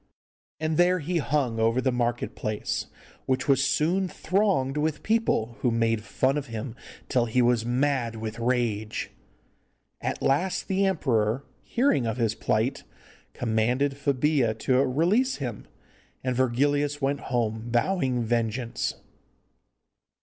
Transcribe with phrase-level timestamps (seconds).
[0.59, 2.87] And there he hung over the market place,
[3.27, 6.75] which was soon thronged with people, who made fun of him
[7.07, 9.11] till he was mad with rage.
[10.01, 12.83] At last the emperor, hearing of his plight,
[13.33, 15.67] commanded Febilla to release him,
[16.23, 18.95] and Virgilius went home vowing vengeance.